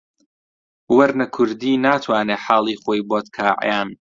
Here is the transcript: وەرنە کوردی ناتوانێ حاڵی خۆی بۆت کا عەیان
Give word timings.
وەرنە 0.95 1.25
کوردی 1.35 1.81
ناتوانێ 1.85 2.37
حاڵی 2.43 2.75
خۆی 2.83 3.01
بۆت 3.09 3.27
کا 3.35 3.47
عەیان 3.61 3.89